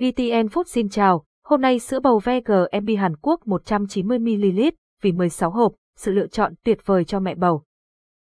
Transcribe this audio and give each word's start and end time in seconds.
VTN 0.00 0.46
Food 0.46 0.64
xin 0.66 0.88
chào, 0.88 1.24
hôm 1.44 1.60
nay 1.60 1.78
sữa 1.78 2.00
bầu 2.00 2.18
VGMB 2.18 2.90
Hàn 2.98 3.16
Quốc 3.16 3.40
190ml 3.46 4.70
vì 5.02 5.12
16 5.12 5.50
hộp, 5.50 5.72
sự 5.96 6.12
lựa 6.12 6.26
chọn 6.26 6.52
tuyệt 6.64 6.78
vời 6.84 7.04
cho 7.04 7.20
mẹ 7.20 7.34
bầu. 7.34 7.62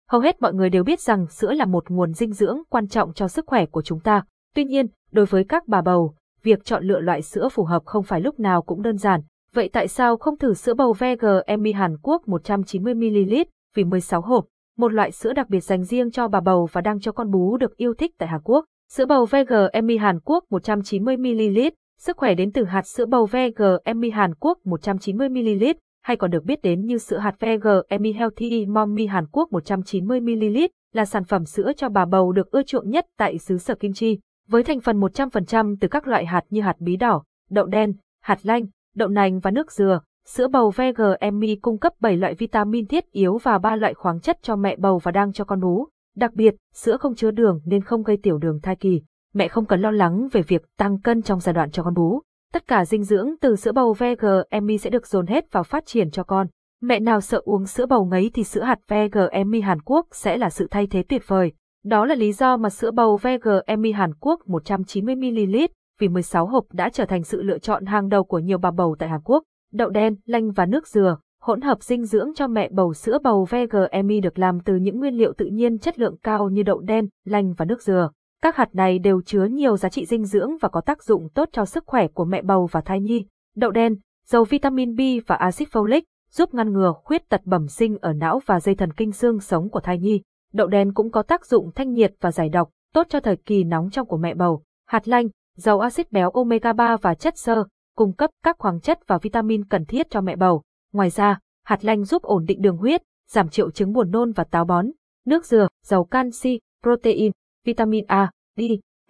Hầu 0.08 0.20
hết 0.20 0.42
mọi 0.42 0.54
người 0.54 0.70
đều 0.70 0.84
biết 0.84 1.00
rằng 1.00 1.26
sữa 1.26 1.52
là 1.52 1.64
một 1.64 1.90
nguồn 1.90 2.12
dinh 2.12 2.32
dưỡng 2.32 2.58
quan 2.70 2.88
trọng 2.88 3.12
cho 3.12 3.28
sức 3.28 3.46
khỏe 3.46 3.66
của 3.66 3.82
chúng 3.82 4.00
ta. 4.00 4.22
Tuy 4.54 4.64
nhiên, 4.64 4.86
đối 5.12 5.26
với 5.26 5.44
các 5.44 5.68
bà 5.68 5.82
bầu, 5.82 6.14
việc 6.42 6.64
chọn 6.64 6.84
lựa 6.84 7.00
loại 7.00 7.22
sữa 7.22 7.48
phù 7.52 7.64
hợp 7.64 7.82
không 7.84 8.02
phải 8.04 8.20
lúc 8.20 8.40
nào 8.40 8.62
cũng 8.62 8.82
đơn 8.82 8.96
giản. 8.96 9.20
Vậy 9.54 9.70
tại 9.72 9.88
sao 9.88 10.16
không 10.16 10.38
thử 10.38 10.54
sữa 10.54 10.74
bầu 10.74 10.92
VGMB 10.92 11.66
Hàn 11.74 11.96
Quốc 12.02 12.22
190ml 12.26 13.44
vì 13.74 13.84
16 13.84 14.20
hộp, 14.20 14.44
một 14.76 14.92
loại 14.92 15.12
sữa 15.12 15.32
đặc 15.32 15.48
biệt 15.48 15.60
dành 15.60 15.84
riêng 15.84 16.10
cho 16.10 16.28
bà 16.28 16.40
bầu 16.40 16.68
và 16.72 16.80
đang 16.80 17.00
cho 17.00 17.12
con 17.12 17.30
bú 17.30 17.56
được 17.56 17.76
yêu 17.76 17.94
thích 17.94 18.12
tại 18.18 18.28
Hàn 18.28 18.40
Quốc? 18.44 18.64
Sữa 18.92 19.06
bầu 19.06 19.26
VGMI 19.26 19.96
Hàn 19.96 20.20
Quốc 20.24 20.44
190ml, 20.50 21.70
sức 21.98 22.16
khỏe 22.16 22.34
đến 22.34 22.52
từ 22.52 22.64
hạt 22.64 22.86
sữa 22.86 23.06
bầu 23.06 23.26
VGMI 23.26 24.10
Hàn 24.10 24.34
Quốc 24.34 24.58
190ml, 24.64 25.74
hay 26.02 26.16
còn 26.16 26.30
được 26.30 26.44
biết 26.44 26.62
đến 26.62 26.86
như 26.86 26.98
sữa 26.98 27.18
hạt 27.18 27.34
VGMI 27.40 28.12
Healthy 28.12 28.66
Mommy 28.66 29.06
Hàn 29.06 29.26
Quốc 29.32 29.48
190ml, 29.50 30.68
là 30.94 31.04
sản 31.04 31.24
phẩm 31.24 31.44
sữa 31.44 31.72
cho 31.76 31.88
bà 31.88 32.04
bầu 32.04 32.32
được 32.32 32.50
ưa 32.50 32.62
chuộng 32.62 32.90
nhất 32.90 33.06
tại 33.18 33.38
xứ 33.38 33.58
sở 33.58 33.74
Kim 33.74 33.92
Chi, 33.92 34.18
với 34.48 34.62
thành 34.62 34.80
phần 34.80 35.00
100% 35.00 35.76
từ 35.80 35.88
các 35.88 36.06
loại 36.06 36.26
hạt 36.26 36.42
như 36.50 36.60
hạt 36.60 36.76
bí 36.78 36.96
đỏ, 36.96 37.22
đậu 37.50 37.66
đen, 37.66 37.92
hạt 38.22 38.38
lanh, 38.42 38.64
đậu 38.94 39.08
nành 39.08 39.40
và 39.40 39.50
nước 39.50 39.72
dừa. 39.72 40.00
Sữa 40.26 40.48
bầu 40.48 40.70
VGMI 40.70 41.56
cung 41.56 41.78
cấp 41.78 41.92
7 42.00 42.16
loại 42.16 42.34
vitamin 42.34 42.86
thiết 42.86 43.12
yếu 43.12 43.38
và 43.38 43.58
3 43.58 43.76
loại 43.76 43.94
khoáng 43.94 44.20
chất 44.20 44.38
cho 44.42 44.56
mẹ 44.56 44.76
bầu 44.76 44.98
và 44.98 45.12
đang 45.12 45.32
cho 45.32 45.44
con 45.44 45.60
bú. 45.60 45.86
Đặc 46.18 46.34
biệt, 46.34 46.54
sữa 46.74 46.96
không 46.96 47.14
chứa 47.14 47.30
đường 47.30 47.60
nên 47.64 47.82
không 47.82 48.02
gây 48.02 48.16
tiểu 48.22 48.38
đường 48.38 48.60
thai 48.62 48.76
kỳ. 48.76 49.02
Mẹ 49.34 49.48
không 49.48 49.66
cần 49.66 49.80
lo 49.80 49.90
lắng 49.90 50.28
về 50.32 50.42
việc 50.42 50.62
tăng 50.78 51.00
cân 51.00 51.22
trong 51.22 51.40
giai 51.40 51.52
đoạn 51.52 51.70
cho 51.70 51.82
con 51.82 51.94
bú. 51.94 52.22
Tất 52.52 52.66
cả 52.66 52.84
dinh 52.84 53.04
dưỡng 53.04 53.30
từ 53.40 53.56
sữa 53.56 53.72
bầu 53.72 53.92
VGMI 53.98 54.78
sẽ 54.78 54.90
được 54.90 55.06
dồn 55.06 55.26
hết 55.26 55.52
vào 55.52 55.62
phát 55.62 55.86
triển 55.86 56.10
cho 56.10 56.22
con. 56.22 56.46
Mẹ 56.82 57.00
nào 57.00 57.20
sợ 57.20 57.40
uống 57.44 57.66
sữa 57.66 57.86
bầu 57.86 58.04
ngấy 58.04 58.30
thì 58.34 58.44
sữa 58.44 58.62
hạt 58.62 58.78
VGMI 58.88 59.60
Hàn 59.60 59.80
Quốc 59.82 60.06
sẽ 60.12 60.36
là 60.36 60.50
sự 60.50 60.66
thay 60.70 60.86
thế 60.86 61.02
tuyệt 61.08 61.22
vời. 61.26 61.52
Đó 61.84 62.04
là 62.04 62.14
lý 62.14 62.32
do 62.32 62.56
mà 62.56 62.70
sữa 62.70 62.90
bầu 62.90 63.16
VGMI 63.16 63.92
Hàn 63.92 64.14
Quốc 64.14 64.40
190ml 64.46 65.68
vì 66.00 66.08
16 66.08 66.46
hộp 66.46 66.64
đã 66.72 66.88
trở 66.88 67.04
thành 67.04 67.24
sự 67.24 67.42
lựa 67.42 67.58
chọn 67.58 67.86
hàng 67.86 68.08
đầu 68.08 68.24
của 68.24 68.38
nhiều 68.38 68.58
bà 68.58 68.70
bầu 68.70 68.96
tại 68.98 69.08
Hàn 69.08 69.20
Quốc. 69.24 69.42
Đậu 69.72 69.90
đen, 69.90 70.16
lanh 70.24 70.50
và 70.50 70.66
nước 70.66 70.88
dừa, 70.88 71.18
Hỗn 71.40 71.60
hợp 71.60 71.82
dinh 71.82 72.04
dưỡng 72.04 72.34
cho 72.34 72.46
mẹ 72.46 72.68
bầu 72.72 72.94
sữa 72.94 73.18
bầu 73.22 73.46
VGMI 73.50 74.20
được 74.20 74.38
làm 74.38 74.60
từ 74.60 74.76
những 74.76 74.98
nguyên 74.98 75.14
liệu 75.14 75.32
tự 75.32 75.46
nhiên 75.46 75.78
chất 75.78 75.98
lượng 75.98 76.16
cao 76.22 76.48
như 76.48 76.62
đậu 76.62 76.80
đen, 76.80 77.08
lanh 77.24 77.54
và 77.54 77.64
nước 77.64 77.82
dừa. 77.82 78.10
Các 78.42 78.56
hạt 78.56 78.74
này 78.74 78.98
đều 78.98 79.22
chứa 79.22 79.44
nhiều 79.44 79.76
giá 79.76 79.88
trị 79.88 80.06
dinh 80.06 80.24
dưỡng 80.24 80.50
và 80.60 80.68
có 80.68 80.80
tác 80.80 81.02
dụng 81.02 81.28
tốt 81.34 81.48
cho 81.52 81.64
sức 81.64 81.84
khỏe 81.86 82.08
của 82.08 82.24
mẹ 82.24 82.42
bầu 82.42 82.66
và 82.66 82.80
thai 82.80 83.00
nhi. 83.00 83.26
Đậu 83.56 83.70
đen, 83.70 83.96
giàu 84.26 84.44
vitamin 84.44 84.96
B 84.96 85.00
và 85.26 85.34
axit 85.34 85.68
folic, 85.68 86.02
giúp 86.30 86.54
ngăn 86.54 86.72
ngừa 86.72 86.92
khuyết 87.04 87.28
tật 87.28 87.40
bẩm 87.44 87.68
sinh 87.68 87.98
ở 88.00 88.12
não 88.12 88.40
và 88.46 88.60
dây 88.60 88.74
thần 88.74 88.92
kinh 88.92 89.12
xương 89.12 89.40
sống 89.40 89.70
của 89.70 89.80
thai 89.80 89.98
nhi. 89.98 90.22
Đậu 90.52 90.66
đen 90.66 90.94
cũng 90.94 91.10
có 91.10 91.22
tác 91.22 91.46
dụng 91.46 91.70
thanh 91.74 91.92
nhiệt 91.92 92.14
và 92.20 92.32
giải 92.32 92.48
độc, 92.48 92.70
tốt 92.94 93.06
cho 93.10 93.20
thời 93.20 93.36
kỳ 93.36 93.64
nóng 93.64 93.90
trong 93.90 94.06
của 94.06 94.16
mẹ 94.16 94.34
bầu. 94.34 94.62
Hạt 94.86 95.08
lanh, 95.08 95.28
giàu 95.56 95.80
axit 95.80 96.12
béo 96.12 96.30
omega 96.30 96.72
3 96.72 96.96
và 96.96 97.14
chất 97.14 97.38
xơ, 97.38 97.64
cung 97.96 98.12
cấp 98.12 98.30
các 98.42 98.56
khoáng 98.58 98.80
chất 98.80 98.98
và 99.06 99.18
vitamin 99.18 99.64
cần 99.64 99.84
thiết 99.84 100.10
cho 100.10 100.20
mẹ 100.20 100.36
bầu. 100.36 100.62
Ngoài 100.92 101.10
ra, 101.10 101.38
hạt 101.64 101.84
lanh 101.84 102.04
giúp 102.04 102.22
ổn 102.22 102.44
định 102.44 102.62
đường 102.62 102.76
huyết, 102.76 103.02
giảm 103.30 103.48
triệu 103.48 103.70
chứng 103.70 103.92
buồn 103.92 104.10
nôn 104.10 104.32
và 104.32 104.44
táo 104.44 104.64
bón. 104.64 104.86
Nước 105.26 105.46
dừa, 105.46 105.68
giàu 105.84 106.04
canxi, 106.04 106.60
protein, 106.82 107.32
vitamin 107.64 108.04
A, 108.06 108.30
D, 108.56 108.60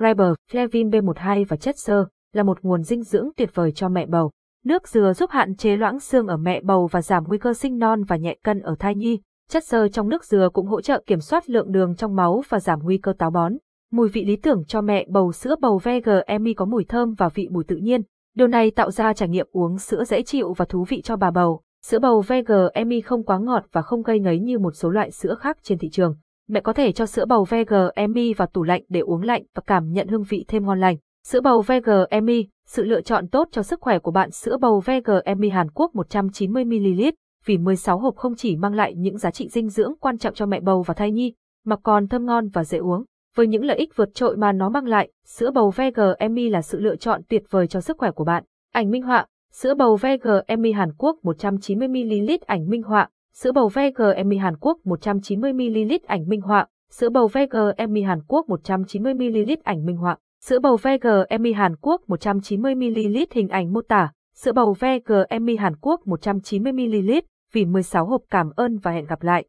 fiber, 0.00 0.34
flavin 0.52 0.90
B12 0.90 1.44
và 1.48 1.56
chất 1.56 1.74
xơ, 1.78 2.06
là 2.32 2.42
một 2.42 2.58
nguồn 2.62 2.82
dinh 2.82 3.02
dưỡng 3.02 3.30
tuyệt 3.36 3.50
vời 3.54 3.72
cho 3.72 3.88
mẹ 3.88 4.06
bầu. 4.06 4.30
Nước 4.64 4.88
dừa 4.88 5.12
giúp 5.12 5.30
hạn 5.30 5.56
chế 5.56 5.76
loãng 5.76 6.00
xương 6.00 6.26
ở 6.26 6.36
mẹ 6.36 6.60
bầu 6.60 6.86
và 6.86 7.02
giảm 7.02 7.24
nguy 7.26 7.38
cơ 7.38 7.54
sinh 7.54 7.78
non 7.78 8.04
và 8.04 8.16
nhẹ 8.16 8.36
cân 8.44 8.60
ở 8.60 8.74
thai 8.78 8.94
nhi. 8.94 9.20
Chất 9.50 9.64
xơ 9.64 9.88
trong 9.88 10.08
nước 10.08 10.24
dừa 10.24 10.48
cũng 10.52 10.66
hỗ 10.66 10.80
trợ 10.80 11.02
kiểm 11.06 11.20
soát 11.20 11.50
lượng 11.50 11.72
đường 11.72 11.94
trong 11.96 12.16
máu 12.16 12.42
và 12.48 12.60
giảm 12.60 12.78
nguy 12.82 12.98
cơ 12.98 13.12
táo 13.18 13.30
bón. 13.30 13.52
Mùi 13.92 14.08
vị 14.08 14.24
lý 14.24 14.36
tưởng 14.36 14.64
cho 14.64 14.80
mẹ 14.80 15.06
bầu 15.08 15.32
sữa 15.32 15.56
bầu 15.60 15.78
VGMI 15.78 16.54
có 16.54 16.64
mùi 16.64 16.84
thơm 16.84 17.14
và 17.14 17.28
vị 17.28 17.48
mùi 17.50 17.64
tự 17.64 17.76
nhiên. 17.76 18.02
Điều 18.34 18.46
này 18.46 18.70
tạo 18.70 18.90
ra 18.90 19.12
trải 19.12 19.28
nghiệm 19.28 19.46
uống 19.52 19.78
sữa 19.78 20.04
dễ 20.04 20.22
chịu 20.22 20.52
và 20.52 20.64
thú 20.64 20.84
vị 20.88 21.00
cho 21.02 21.16
bà 21.16 21.30
bầu. 21.30 21.62
Sữa 21.82 21.98
bầu 21.98 22.20
VGMI 22.20 23.00
không 23.00 23.22
quá 23.22 23.38
ngọt 23.38 23.62
và 23.72 23.82
không 23.82 24.02
gây 24.02 24.20
ngấy 24.20 24.38
như 24.38 24.58
một 24.58 24.70
số 24.70 24.90
loại 24.90 25.10
sữa 25.10 25.34
khác 25.34 25.58
trên 25.62 25.78
thị 25.78 25.88
trường. 25.88 26.16
Mẹ 26.48 26.60
có 26.60 26.72
thể 26.72 26.92
cho 26.92 27.06
sữa 27.06 27.24
bầu 27.24 27.44
VGMI 27.44 28.34
vào 28.34 28.48
tủ 28.48 28.62
lạnh 28.62 28.82
để 28.88 29.00
uống 29.00 29.22
lạnh 29.22 29.42
và 29.54 29.62
cảm 29.66 29.92
nhận 29.92 30.08
hương 30.08 30.22
vị 30.22 30.44
thêm 30.48 30.66
ngon 30.66 30.80
lành. 30.80 30.96
Sữa 31.26 31.40
bầu 31.40 31.62
VGMI, 31.62 32.48
sự 32.66 32.84
lựa 32.84 33.00
chọn 33.00 33.28
tốt 33.28 33.48
cho 33.52 33.62
sức 33.62 33.80
khỏe 33.80 33.98
của 33.98 34.10
bạn 34.10 34.30
sữa 34.30 34.56
bầu 34.56 34.80
VGMI 34.80 35.48
Hàn 35.48 35.70
Quốc 35.70 35.90
190ml, 35.94 37.12
vì 37.44 37.58
16 37.58 37.98
hộp 37.98 38.16
không 38.16 38.36
chỉ 38.36 38.56
mang 38.56 38.74
lại 38.74 38.94
những 38.94 39.18
giá 39.18 39.30
trị 39.30 39.48
dinh 39.48 39.68
dưỡng 39.68 39.94
quan 40.00 40.18
trọng 40.18 40.34
cho 40.34 40.46
mẹ 40.46 40.60
bầu 40.60 40.82
và 40.82 40.94
thai 40.94 41.12
nhi, 41.12 41.34
mà 41.64 41.76
còn 41.76 42.08
thơm 42.08 42.26
ngon 42.26 42.48
và 42.48 42.64
dễ 42.64 42.78
uống. 42.78 43.04
Với 43.36 43.46
những 43.46 43.64
lợi 43.64 43.76
ích 43.76 43.96
vượt 43.96 44.14
trội 44.14 44.36
mà 44.36 44.52
nó 44.52 44.68
mang 44.68 44.86
lại, 44.86 45.10
sữa 45.26 45.50
bầu 45.50 45.70
VGMI 45.70 46.48
là 46.48 46.62
sự 46.62 46.80
lựa 46.80 46.96
chọn 46.96 47.20
tuyệt 47.28 47.42
vời 47.50 47.66
cho 47.66 47.80
sức 47.80 47.98
khỏe 47.98 48.10
của 48.10 48.24
bạn. 48.24 48.44
Ảnh 48.72 48.90
minh 48.90 49.02
họa, 49.02 49.26
Sữa 49.52 49.74
bầu 49.74 49.96
VGMI 49.96 50.72
Hàn 50.72 50.92
Quốc 50.98 51.16
190ml 51.22 52.38
ảnh 52.46 52.68
minh 52.68 52.82
họa, 52.82 53.08
sữa 53.34 53.52
bầu 53.52 53.68
VGMI 53.68 54.36
Hàn 54.38 54.56
Quốc 54.60 54.78
190ml 54.84 55.98
ảnh 56.06 56.28
minh 56.28 56.40
họa, 56.40 56.66
sữa 56.90 57.08
bầu 57.08 57.28
VGMI 57.28 58.02
Hàn 58.02 58.20
Quốc 58.28 58.46
190ml 58.48 59.56
ảnh 59.64 59.86
minh 59.86 59.96
họa, 59.96 60.16
sữa 60.40 60.58
bầu 60.58 60.76
VGMI 60.76 61.52
Hàn 61.52 61.76
Quốc 61.76 62.02
190ml 62.08 63.26
hình 63.30 63.48
ảnh 63.48 63.72
mô 63.72 63.80
tả, 63.82 64.12
sữa 64.34 64.52
bầu 64.52 64.72
VGMI 64.80 65.56
Hàn 65.56 65.76
Quốc 65.76 66.00
190ml 66.06 67.20
vì 67.52 67.64
16 67.64 68.06
hộp 68.06 68.22
cảm 68.30 68.50
ơn 68.56 68.78
và 68.78 68.90
hẹn 68.90 69.06
gặp 69.06 69.22
lại. 69.22 69.44